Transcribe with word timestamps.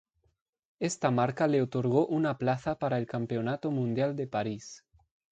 Esta 0.79 1.11
marca 1.11 1.45
le 1.47 1.61
otorgó 1.61 2.07
una 2.07 2.39
plaza 2.39 2.79
para 2.79 2.97
el 2.97 3.05
Campeonato 3.05 3.69
Mundial 3.69 4.15
de 4.15 4.25
París. 4.25 4.83